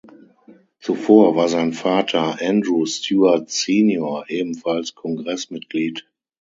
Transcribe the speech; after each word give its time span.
Zuvor 0.79 1.35
war 1.35 1.47
sein 1.47 1.73
Vater 1.73 2.41
Andrew 2.41 2.87
Stewart 2.87 3.51
senior 3.51 4.25
ebenfalls 4.31 4.95
Kongressmitglied. 4.95 6.09